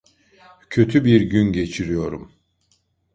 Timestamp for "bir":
1.05-1.21